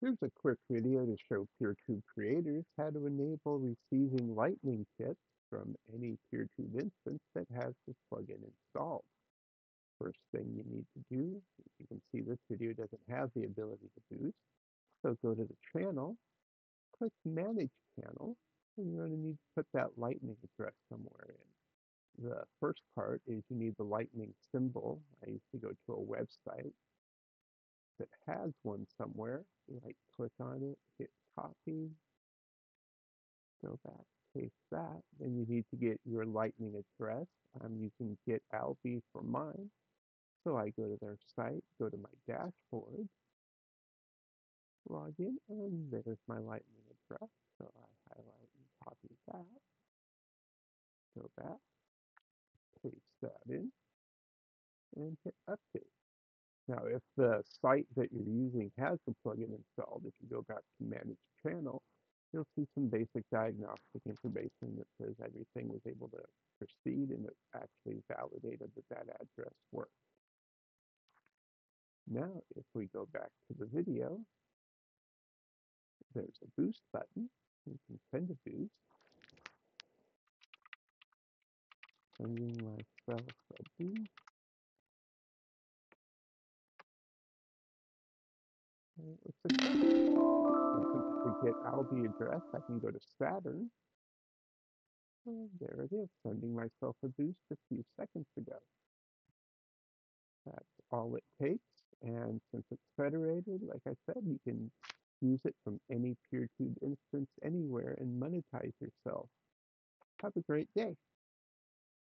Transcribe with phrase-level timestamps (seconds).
[0.00, 5.74] Here's a quick video to show PeerTube creators how to enable receiving Lightning kits from
[5.94, 9.04] any PeerTube instance that has this plugin installed.
[10.00, 11.42] First thing you need to do,
[11.78, 14.36] you can see this video doesn't have the ability to boost,
[15.02, 16.16] so go to the channel,
[16.98, 17.68] click Manage
[18.00, 18.34] Channel,
[18.78, 22.24] and you're going to need to put that Lightning address somewhere in.
[22.30, 25.02] The first part is you need the Lightning symbol.
[25.26, 26.72] I used to go to a website
[28.00, 29.42] that has one somewhere,
[29.84, 31.88] right click on it, hit copy,
[33.64, 34.04] go back,
[34.34, 35.00] paste that.
[35.20, 37.26] Then you need to get your lightning address.
[37.62, 39.70] I'm using GetAlby for mine.
[40.44, 43.06] So I go to their site, go to my dashboard,
[44.88, 47.28] log in, and there's my lightning address.
[47.58, 49.44] So I highlight and copy that.
[51.18, 51.58] Go back,
[52.82, 53.70] paste that in,
[54.96, 55.99] and hit update.
[56.68, 60.58] Now, if the site that you're using has the plugin installed, if you go back
[60.58, 61.82] to Manage Channel,
[62.32, 66.20] you'll see some basic diagnostic information that says everything was able to
[66.58, 69.90] proceed and it actually validated that that address worked.
[72.08, 74.18] Now, if we go back to the video,
[76.14, 77.28] there's a boost button.
[77.66, 78.72] You can send a boost.
[82.18, 83.26] Sending myself
[83.58, 83.99] a boost.
[91.24, 93.70] To get Alby address, I can go to Saturn.
[95.26, 98.56] And there it is, sending myself a boost a few seconds ago.
[100.46, 101.60] That's all it takes.
[102.02, 104.70] And since it's federated, like I said, you can
[105.20, 109.28] use it from any PeerTube instance anywhere and monetize yourself.
[110.22, 110.96] Have a great day.